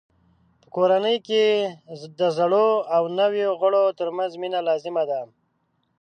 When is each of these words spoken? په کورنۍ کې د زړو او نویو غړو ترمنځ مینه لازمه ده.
په 0.61 0.67
کورنۍ 0.75 1.17
کې 1.27 1.43
د 2.19 2.21
زړو 2.37 2.67
او 2.95 3.03
نویو 3.19 3.51
غړو 3.61 3.83
ترمنځ 3.99 4.31
مینه 4.41 4.59
لازمه 4.67 5.03
ده. 5.09 5.21